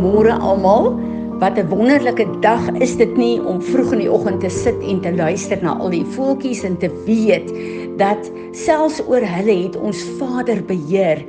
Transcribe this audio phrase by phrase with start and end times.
[0.00, 0.96] Goeiemôre almal.
[1.40, 5.00] Wat 'n wonderlike dag is dit nie om vroeg in die oggend te sit en
[5.00, 7.52] te luister na al die voeltjies en te weet
[8.00, 11.20] dat selfs oor hulle het ons Vader beheer.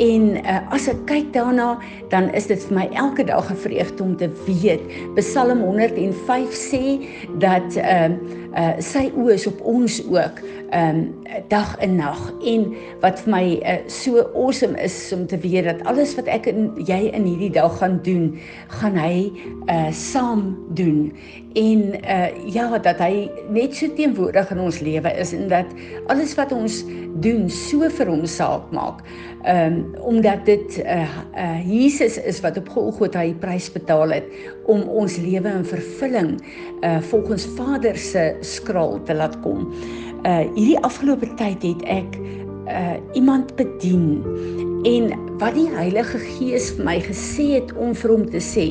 [0.00, 1.74] En uh, as ek kyk daarna,
[2.12, 4.80] dan is dit vir my elke dag 'n vreugde om te weet.
[5.14, 6.84] Psalm 105 sê
[7.38, 11.06] dat ehm uh, uh, sy oë is op ons ook ehm um,
[11.50, 12.64] dag en nag en
[13.02, 16.70] wat vir my uh, so awesome is om te weet dat alles wat ek en
[16.86, 18.32] jy in hierdie dag gaan doen,
[18.80, 19.30] gaan hy
[19.70, 21.10] uh saam doen
[21.58, 25.66] en uh ja dat hy net so teenwoordig in ons lewe is en dat
[26.06, 26.84] alles wat ons
[27.22, 29.02] doen so vir hom saak maak.
[29.42, 34.24] Ehm um, omdat dit uh, uh Jesus is wat op Golgotha die prys betaal het
[34.70, 36.36] om ons lewe in vervulling
[36.80, 39.68] uh volgens Vader se skraal te laat kom.
[40.22, 42.20] Uh hierdie afgelope tyd het ek
[42.70, 44.22] uh iemand bedien
[44.82, 48.66] en wat die Heilige Gees vir my gesê het om vir hom te sê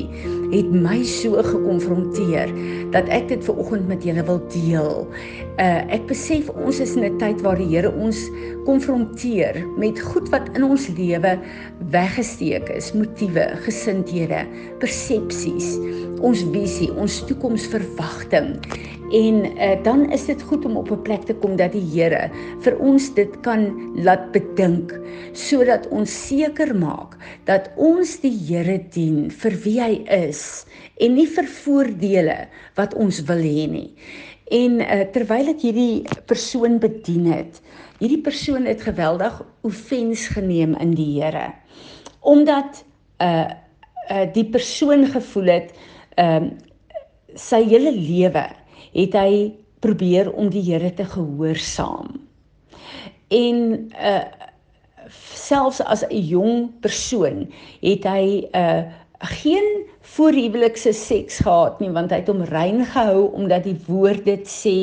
[0.51, 2.51] het my so gekonfronteer
[2.93, 5.07] dat ek dit ver oggend met julle wil deel.
[5.61, 8.21] Uh ek besef ons is in 'n tyd waar die Here ons
[8.65, 11.39] konfronteer met goed wat in ons lewe
[11.89, 14.45] weggesteek is, motiewe, gesindhede,
[14.79, 15.77] persepsies,
[16.21, 18.61] ons visie, ons toekomsverwagting.
[19.09, 22.29] En uh, dan is dit goed om op 'n plek te kom dat die Here
[22.61, 24.93] vir ons dit kan laat bedink
[25.33, 27.15] sodat ons seker maak
[27.47, 30.65] dat ons die Here dien vir wie hy is
[30.99, 32.37] en nie vir voordele
[32.75, 33.89] wat ons wil hê nie.
[34.51, 37.59] En uh, terwyl ek hierdie persoon bedien het,
[37.99, 41.51] hierdie persoon het geweldig offens geneem in die Here.
[42.21, 42.83] Omdat
[43.23, 43.47] uh
[44.09, 45.75] uh die persoon gevoel het
[46.17, 46.57] ehm uh,
[47.37, 48.41] sy hele lewe
[48.95, 52.17] het hy probeer om die Here te gehoorsaam.
[53.29, 53.57] En
[53.93, 54.48] uh
[55.33, 57.47] selfs as 'n jong persoon
[57.81, 58.83] het hy uh
[59.19, 59.83] geen
[60.15, 64.77] voorhuwelikse seks gehad nie want hy het hom rein gehou omdat die woord dit sê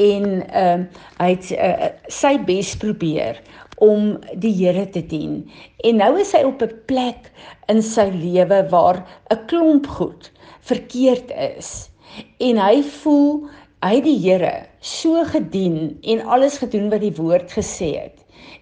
[0.00, 3.42] en ehm uh, hy het uh, sy bes probeer
[3.78, 5.44] om die Here te dien.
[5.86, 7.30] En nou is hy op 'n plek
[7.68, 11.90] in sy lewe waar 'n klomp goed verkeerd is
[12.38, 13.48] en hy voel
[13.82, 18.18] hy die Here so gedien en alles gedoen wat die woord gesê het.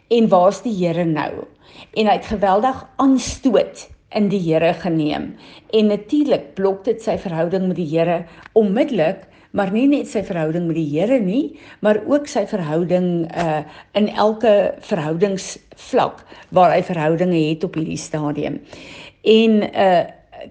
[0.09, 1.47] En waar's die Here nou?
[1.99, 5.33] En hy het geweldig aanstoot in die Here geneem.
[5.75, 8.21] En natuurlik blok dit sy verhouding met die Here
[8.55, 9.25] onmiddellik,
[9.57, 13.63] maar nie net sy verhouding met die Here nie, maar ook sy verhouding uh
[13.99, 16.23] in elke verhoudingsvlak
[16.55, 18.61] waar hy verhoudinge het op hierdie stadium.
[19.25, 20.05] En uh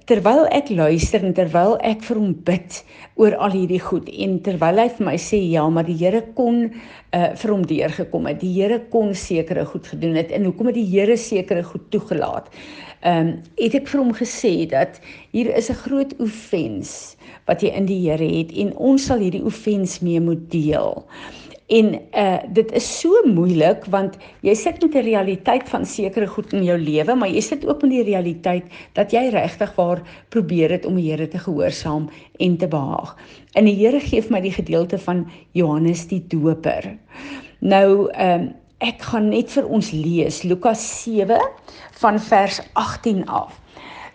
[0.09, 2.79] terwyl ek luister en terwyl ek vir hom bid
[3.21, 6.65] oor al hierdie goed en terwyl hy vir my sê ja, maar die Here kon
[6.67, 8.41] uh, vir hom deurgekom het.
[8.41, 12.51] Die Here kon sekere goed gedoen het en hoekom het die Here sekere goed toegelaat?
[13.05, 14.99] Ehm um, het ek vir hom gesê dat
[15.31, 19.45] hier is 'n groot offens wat jy in die Here het en ons sal hierdie
[19.45, 21.05] offens mee moet deel.
[21.67, 26.53] En uh dit is so moeilik want jy sit met 'n realiteit van sekere goed
[26.53, 30.69] in jou lewe, maar jy sit ook met die realiteit dat jy regtig waar probeer
[30.69, 33.17] het om die Here te gehoorsaam en te behaag.
[33.53, 36.97] En die Here gee vir my die gedeelte van Johannes die Doper.
[37.59, 41.39] Nou ehm um, ek gaan net vir ons lees Lukas 7
[41.91, 43.61] van vers 18 af.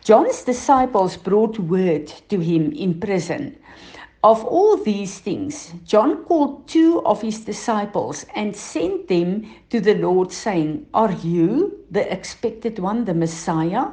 [0.05, 3.56] John's disciples brought word to him in prison.
[4.22, 9.94] Of all these things, John called two of his disciples and sent them to the
[9.94, 13.86] Lord, saying, Are you the expected one, the Messiah?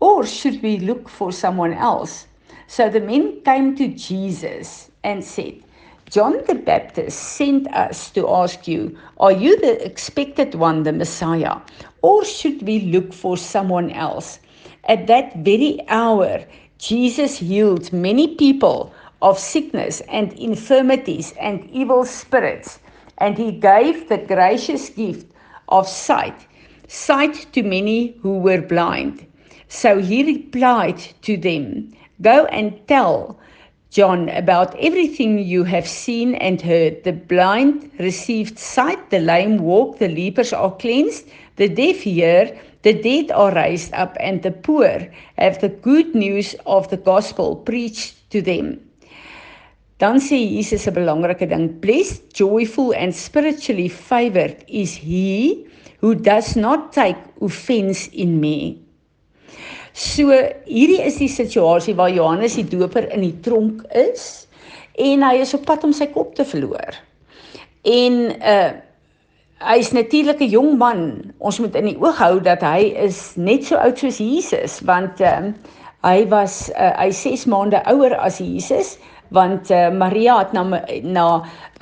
[0.00, 2.26] Or should we look for someone else?
[2.68, 5.62] So the men came to Jesus and said,
[6.08, 11.56] John the Baptist sent us to ask you, Are you the expected one, the Messiah?
[12.00, 14.40] Or should we look for someone else?
[14.84, 16.46] At that very hour,
[16.78, 22.78] Jesus healed many people of sickness and infirmities and evil spirits,
[23.18, 25.26] and he gave the gracious gift
[25.68, 26.46] of sight,
[26.88, 29.26] sight to many who were blind.
[29.68, 33.38] So he replied to them, Go and tell
[33.90, 37.04] John about everything you have seen and heard.
[37.04, 42.94] The blind received sight, the lame walk, the lepers are cleansed, the deaf hear, the
[42.94, 45.08] dead are raised up, and the poor
[45.38, 48.80] have the good news of the gospel preached to them.
[50.00, 55.66] Dan sê Jesus 'n belangrike ding, blessed, joyful and spiritually favored is he
[56.00, 58.80] who does not take offense in me.
[59.92, 60.32] So
[60.64, 64.46] hierdie is die situasie waar Johannes die Doper in die tronk is
[64.96, 66.96] en hy is op pad om sy kop te verloor.
[67.84, 68.70] En uh
[69.60, 71.34] hy is natuurlik 'n jong man.
[71.38, 75.20] Ons moet in die oog hou dat hy is net so oud soos Jesus want
[75.20, 75.52] uh
[76.00, 78.94] Hy was uh, hy 6 maande ouer as Jesus
[79.30, 80.62] want uh, Maria het na
[81.02, 81.26] na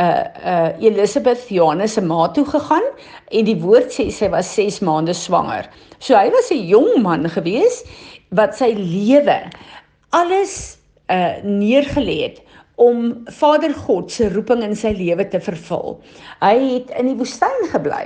[0.00, 2.84] uh uh Elisabeth Johannes se ma toe gegaan
[3.30, 5.68] en die woord sê sy was 6 maande swanger.
[5.98, 7.82] So hy was 'n jong man gewees
[8.30, 9.40] wat sy lewe
[10.10, 10.78] alles
[11.10, 12.42] uh neergelê het
[12.78, 15.96] om Vader God se roeping in sy lewe te vervul.
[16.38, 18.04] Hy het in die woestyn gebly.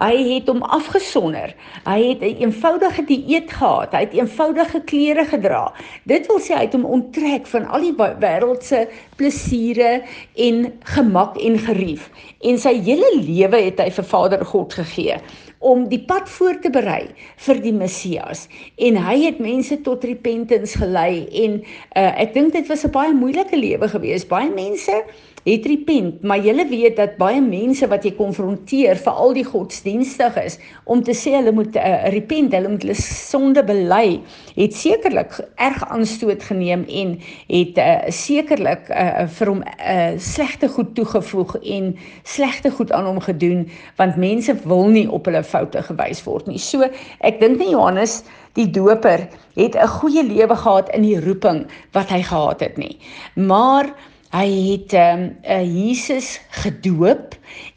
[0.00, 1.52] Hy het hom afgesonder.
[1.84, 3.92] Hy het 'n eenvoudige dieet gehad.
[3.92, 5.72] Hy het eenvoudige klere gedra.
[6.04, 10.02] Dit wil sê hy het hom onttrek van al die wêreldse plesiere
[10.34, 12.10] en gemak en gerief.
[12.40, 15.20] En sy hele lewe het hy vir Vader God gegee
[15.58, 17.08] om die pad voor te berei
[17.46, 18.46] vir die Messias.
[18.76, 23.14] En hy het mense tot repentance gelei en uh, ek dink dit was 'n baie
[23.14, 25.04] moeilike lewe gewees baie mense
[25.46, 30.58] het repent, maar julle weet dat baie mense wat jy konfronteer, veral die godsdienstiges,
[30.90, 34.18] om te sê hulle moet uh, repent, hulle moet hulle sonde bely,
[34.56, 37.12] het sekerlik erg aanstoot geneem en
[37.46, 41.92] het uh, sekerlik uh, vir hom uh, slegte goed toegevoeg en
[42.26, 43.68] slegte goed aan hom gedoen,
[44.00, 46.58] want mense wil nie op hulle foute gewys word nie.
[46.58, 46.90] So,
[47.22, 48.24] ek dink nie Johannes
[48.58, 52.98] die doper het 'n goeie lewe gehad in die roeping wat hy gehad het nie.
[53.34, 53.94] Maar
[54.36, 57.36] hy het ehm um, uh, Jesus gedoop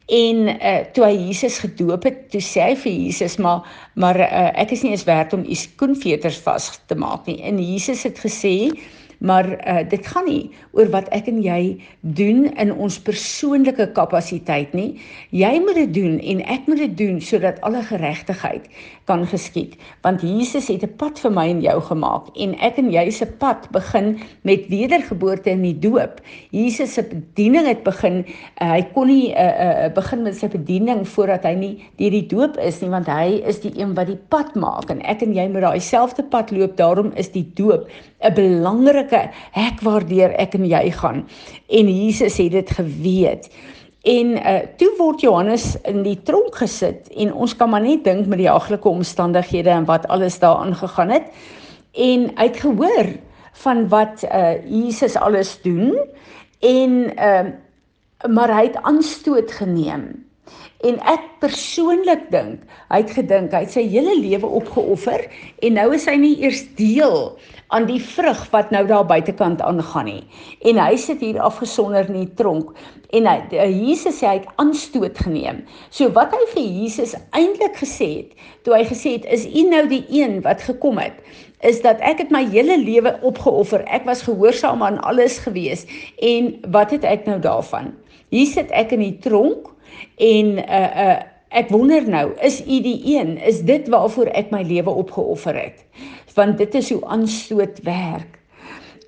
[0.10, 4.50] en uh, toe hy Jesus gedoop het, toe sê hy vir Jesus maar maar uh,
[4.60, 7.40] ek is nie eens werd om u skoenveters vas te maak nie.
[7.46, 8.72] En Jesus het gesê
[9.20, 11.80] maar uh, dit gaan nie oor wat ek en jy
[12.16, 14.94] doen in ons persoonlike kapasiteit nie.
[15.36, 18.70] Jy moet dit doen en ek moet dit doen sodat alle geregtigheid
[19.10, 19.76] kan geskied.
[20.06, 23.26] Want Jesus het 'n pad vir my en jou gemaak en ek en jy se
[23.26, 26.22] pad begin met wedergeboorte in die doop.
[26.52, 28.26] Jesus se bediening het begin
[28.62, 32.28] uh, hy kon nie uh, uh, begin met sy bediening voordat hy nie deur die
[32.28, 35.34] doop is nie want hy is die een wat die pad maak en ek en
[35.34, 36.78] jy moet daai selfde pad loop.
[36.78, 37.90] Daarom is die doop
[38.22, 39.09] 'n belangrike
[39.52, 41.26] hek waardeur ek en jy gaan.
[41.70, 43.50] En Jesus het dit geweet.
[44.04, 48.28] En uh toe word Johannes in die tronk gesit en ons kan maar net dink
[48.28, 51.28] met die haglike omstandighede en wat alles daar aangegaan het.
[51.94, 53.12] En hy het gehoor
[53.66, 55.98] van wat uh Jesus alles doen
[56.60, 57.50] en uh
[58.28, 60.29] maar hy het aanstoot geneem
[60.88, 65.26] En ek persoonlik dink, hy het gedink hy het sy hele lewe opgeoffer
[65.60, 67.18] en nou is hy nie eers deel
[67.76, 70.22] aan die vrug wat nou daar buitekant aangaan nie.
[70.72, 72.72] En hy sit hier afgesonder in die tronk
[73.12, 73.36] en hy
[73.74, 75.60] Jesus sê hy het aanstoot geneem.
[75.92, 78.32] So wat hy vir Jesus eintlik gesê het,
[78.64, 81.18] toe hy gesê het is u nou die een wat gekom het,
[81.60, 83.84] is dat ek het my hele lewe opgeoffer.
[83.92, 85.84] Ek was gehoorsaam aan alles gewees
[86.24, 87.92] en wat het ek nou daarvan?
[88.32, 89.74] Hier sit ek in die tronk
[90.18, 91.20] En uh uh
[91.50, 93.38] ek wonder nou, is u die een?
[93.42, 95.82] Is dit waarvoor ek my lewe opgeoffer het?
[96.36, 98.38] Want dit is hoe aanstoot werk.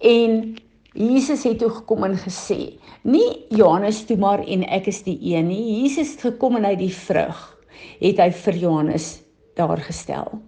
[0.01, 0.55] En
[0.97, 2.73] Jesus het toe gekom en gesê,
[3.05, 5.61] nie Johannes toe maar en ek is die een nie.
[5.83, 7.45] Jesus het gekom en hy die vrug
[8.01, 9.11] het hy vir Johannes
[9.55, 10.41] daar gestel.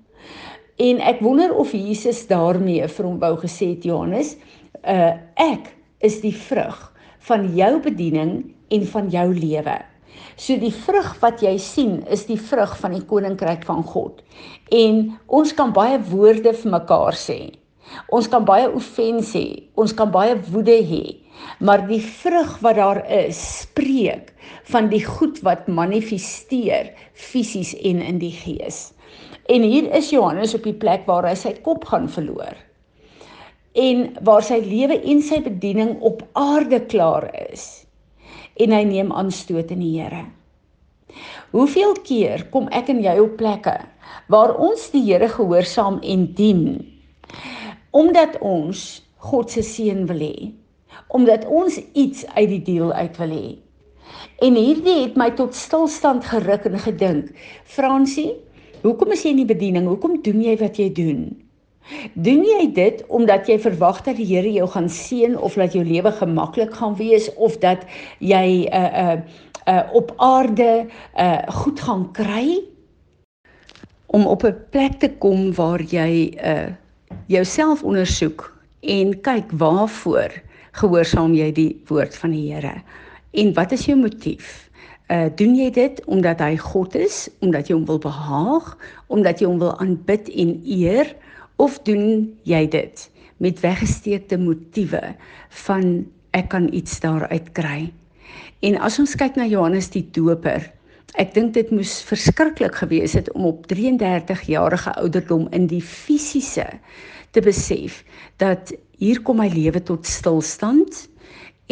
[0.81, 4.36] En ek wonder of Jesus daarmee vir hom wou gesê het Johannes,
[4.81, 5.70] uh ek
[6.03, 6.89] is die vrug
[7.29, 8.34] van jou bediening
[8.74, 9.77] en van jou lewe.
[10.36, 14.24] So die vrug wat jy sien is die vrug van die koninkryk van God.
[14.74, 17.39] En ons kan baie woorde vir mekaar sê.
[18.15, 21.03] Ons kan baie offens hê, ons kan baie woede hê,
[21.60, 24.32] maar die vrug wat daar is, spreek
[24.72, 28.93] van die goed wat manifesteer fisies en in die gees.
[29.51, 32.55] En hier is Johannes op die plek waar hy sy kop gaan verloor.
[33.75, 37.83] En waar sy lewe en sy bediening op aarde klaar is
[38.62, 40.25] en hy neem aanstoot in die Here.
[41.53, 43.75] Hoeveel keer kom ek en jy op plekke
[44.33, 46.65] waar ons die Here gehoorsaam en dien
[47.93, 50.50] omdat ons God se seën wil hê,
[51.13, 53.51] omdat ons iets uit die deel uit wil hê.
[54.43, 57.29] En hierdie het my tot stilstand geruk en gedink,
[57.69, 58.33] Fransie,
[58.81, 59.86] hoekom is jy in die bediening?
[59.88, 61.22] Hoekom doen jy wat jy doen?
[62.13, 65.84] Doen jy dit omdat jy verwag dat die Here jou gaan seën of dat jou
[65.86, 67.84] lewe gemaklik gaan wees of dat
[68.20, 69.18] jy 'n uh, 'n
[69.68, 70.86] uh, uh, op aarde
[71.18, 72.62] uh, goed gaan kry
[74.06, 76.72] om op 'n plek te kom waar jy uh,
[77.28, 80.32] jouself ondersoek en kyk waarvoor
[80.72, 82.84] gehoorsaam jy die woord van die Here
[83.34, 84.70] en wat is jou motief?
[85.12, 89.50] Uh doen jy dit omdat hy God is, omdat jy hom wil behaag, omdat jy
[89.50, 91.16] hom wil aanbid en eer?
[91.62, 93.10] Of doen jy dit
[93.43, 95.01] met weggesteekte motiewe
[95.65, 97.91] van ek kan iets daaruit kry.
[98.63, 100.65] En as ons kyk na Johannes die Doper,
[101.19, 106.65] ek dink dit moes verskriklik gewees het om op 33 jarige ouderdom in die fisiese
[107.33, 108.01] te besef
[108.41, 111.03] dat hier kom my lewe tot stilstand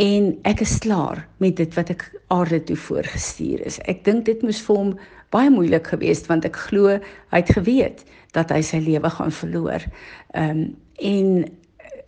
[0.01, 3.79] en ek is klaar met dit wat ek aarde toe voorgestuur is.
[3.89, 4.93] Ek dink dit moes vir hom
[5.33, 9.87] baie moeilik geweest want ek glo hy het geweet dat hy sy lewe gaan verloor.
[10.31, 10.63] Ehm um,
[11.01, 11.45] en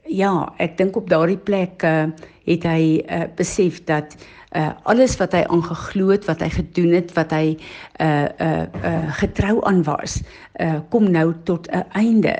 [0.07, 2.07] ja, ek dink op daardie plek uh,
[2.45, 4.17] het hy uh, besef dat
[4.53, 7.55] uh alles wat hy aangeglo het, wat hy gedoen het, wat hy
[8.03, 10.19] uh uh uh getrou aan was,
[10.61, 12.35] uh kom nou tot 'n einde.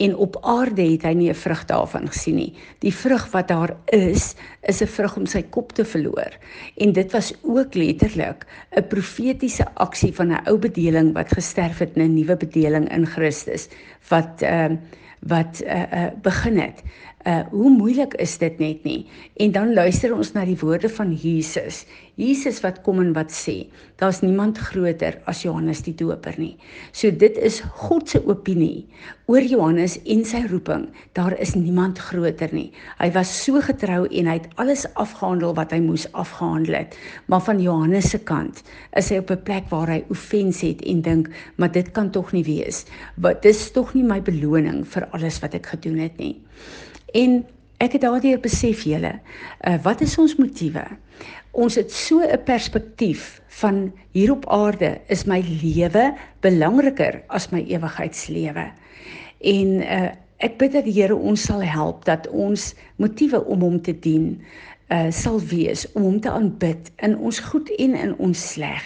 [0.00, 2.54] En op aarde het hy nie 'n vrug daarvan gesien nie.
[2.80, 6.32] Die vrug wat daar is, is 'n vrug om sy kop te verloor.
[6.76, 8.46] En dit was ook letterlik
[8.76, 13.06] 'n profetiese aksie van 'n ou bedeling wat gesterf het in 'n nuwe bedeling in
[13.06, 13.68] Christus
[14.08, 14.72] wat uh
[15.18, 16.82] wat uh, uh begin het
[17.26, 19.06] uh hoe moeilik is dit net nie?
[19.42, 21.82] En dan luister ons na die woorde van Jesus.
[22.18, 26.54] Jesus wat kom en wat sê daar's niemand groter as Johannes die Doper nie.
[26.94, 28.86] So dit is God se opinie
[29.26, 30.88] oor Johannes en sy roeping.
[31.18, 32.70] Daar is niemand groter nie.
[33.02, 36.98] Hy was so getrou en hy het alles afgehandel wat hy moes afgehandel het.
[37.26, 38.62] Maar van Johannes se kant
[38.98, 42.32] is hy op 'n plek waar hy offens het en dink maar dit kan tog
[42.32, 42.86] nie wees.
[43.16, 46.36] Wat dis tog nie my beloning vir alles wat ek gedoen het nie
[47.16, 47.44] En
[47.78, 50.84] ek het daardeur besef julle, uh, wat is ons motiewe?
[51.52, 57.64] Ons het so 'n perspektief van hier op aarde is my lewe belangriker as my
[57.66, 58.72] ewigheidslewe.
[59.40, 63.80] En uh, ek bid dat die Here ons sal help dat ons motiewe om hom
[63.82, 64.38] te dien
[64.88, 68.84] uh sal wees om hom te aanbid in ons goed en in ons sleg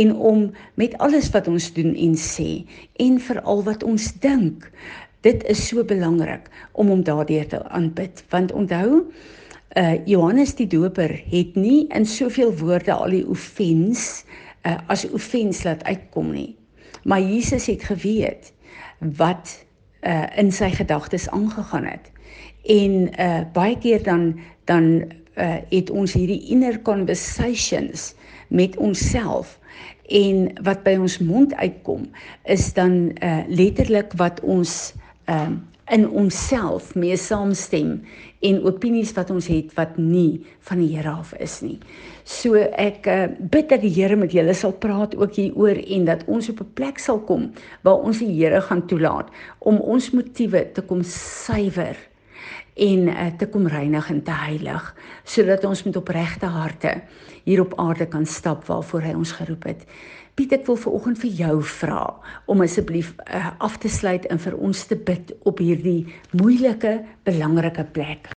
[0.00, 0.46] en om
[0.80, 2.64] met alles wat ons doen en sê
[3.04, 4.70] en veral wat ons dink
[5.24, 9.04] dit is so belangrik om hom daardeur te aanbid want onthou
[9.74, 14.24] uh Johannes die Doper het nie in soveel woorde al die offens
[14.62, 16.54] uh as offens laat uitkom nie.
[17.04, 18.52] Maar Jesus het geweet
[19.18, 19.64] wat
[20.06, 22.12] uh in sy gedagtes aangegaan het.
[22.62, 24.38] En uh baie keer dan
[24.70, 28.14] dan uh het ons hierdie inner conversations
[28.48, 29.58] met onsself
[30.06, 32.06] en wat by ons mond uitkom
[32.44, 35.62] is dan uh letterlik wat ons ehm um,
[35.92, 37.98] in onsself mee saamstem
[38.44, 41.76] en opinies wat ons het wat nie van die Here af is nie.
[42.24, 46.24] So ek uh, bid dat die Here met julle sal praat ook hieroor en dat
[46.26, 47.52] ons op 'n plek sal kom
[47.82, 49.28] waar ons die Here gaan toelaat
[49.58, 51.96] om ons motiewe te kom suiwer
[52.74, 57.02] en uh, te kom reinig en te heilig sodat ons met opregte harte
[57.44, 59.84] hier op aarde kan stap waarvoor hy ons geroep het.
[60.34, 62.00] Piet, ek wil veraloggend vir jou vra
[62.50, 67.84] om asseblief uh, af te sluit en vir ons te bid op hierdie moeilike, belangrike
[67.94, 68.32] plek.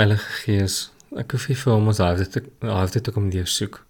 [0.00, 0.76] Heilige Gees,
[1.20, 3.82] ek hoef vir ons harte te harte te kom deur soek.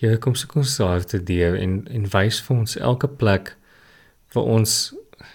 [0.00, 3.52] Jy kom soek ons harte deur en en wys vir ons elke plek
[4.32, 4.78] waar ons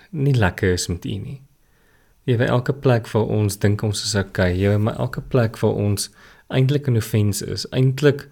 [0.10, 1.40] nie lekker is met U nie.
[2.26, 5.62] Jy weet elke plek waar ons dink ons is okay, jy weet maar elke plek
[5.62, 6.10] waar ons
[6.50, 8.26] eintlik in offense is, eintlik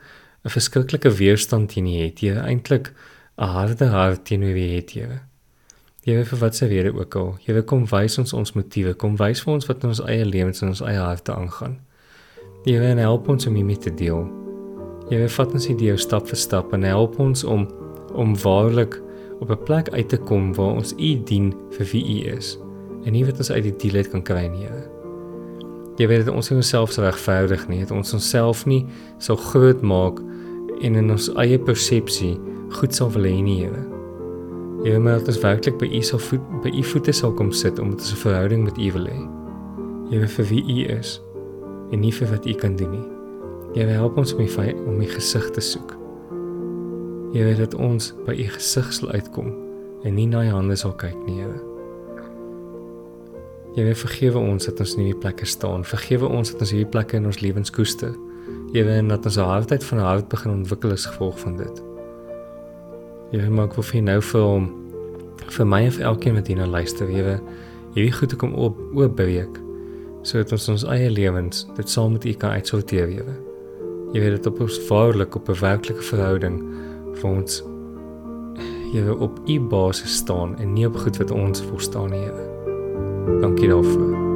[0.45, 2.19] 'n verskriklike weerstand teen U het.
[2.21, 2.93] Jy eintlik
[3.37, 4.93] 'n harde hart teenoor wie het.
[4.93, 7.37] Jy weet vir wat se rede ook al.
[7.45, 10.61] Wil kom wys ons ons motiewe, kom wys vir ons wat in ons eie lewens
[10.61, 11.79] en ons eie harte aangaan.
[12.65, 14.23] Wil help ons om hiermee te deel.
[15.09, 17.67] Wil vat ons hierdie stap vir stap en help ons om
[18.15, 19.01] om waarlik
[19.39, 22.57] op 'n plek uit te kom waar ons U dien vir wie U is
[23.05, 24.65] en nie wat ons uit die deel uit kan kry nie.
[24.65, 24.96] Heere.
[25.97, 28.83] Jy weet ons onsself so regverdig nie, dat ons onsself nie
[29.17, 30.19] so groot maak
[30.85, 32.35] en in ons eie persepsie
[32.77, 33.81] goed sal wil hê nie, Here.
[34.85, 37.79] Jy weet maar ons werklik by U sal voet by U voete sal kom sit
[37.81, 39.19] om 'n verhouding met U wil hê.
[40.11, 41.21] Jy weet vir wie U is
[41.91, 43.07] en nie vir wat U kan doen nie.
[43.73, 44.47] Jy wil help ons om U
[44.85, 45.97] om U gesig te soek.
[47.33, 49.51] Jy weet dat ons by U gesig sal uitkom
[50.03, 51.66] en nie na U hande sal kyk nie, Here.
[53.77, 55.83] Wil vergewe ons dat ons in hierdie plekke staan.
[55.85, 58.15] Vergewe ons dat ons hierdie plekke in ons lewens koester.
[58.73, 61.83] Jy wil dat ons 'n hartheid van hart begin ontwikkel as gevolg van dit.
[63.31, 64.65] Wil maak vir nou vir hom
[65.47, 67.39] vir my en vir elkeen wat hier nou luister, wil
[67.93, 69.61] hierdie goed kom op oop beweeg
[70.23, 73.09] sodat ons ons eie lewens dit saam met U kan uitsorteer.
[74.13, 76.63] Jy weet dit op ons vaarlik op 'n werklike verhouding
[77.13, 77.63] vir ons
[78.93, 82.46] wil op U basis staan en nie op goed wat ons verstaan nie, jy
[83.27, 83.85] Don't get off.
[83.85, 84.26] Uh,